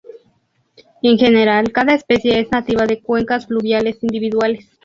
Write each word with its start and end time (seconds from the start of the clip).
En 1.03 1.19
general, 1.19 1.71
cada 1.71 1.93
especie 1.93 2.39
es 2.39 2.51
nativa 2.51 2.87
de 2.87 3.03
cuencas 3.03 3.45
fluviales 3.45 4.01
individuales. 4.01 4.67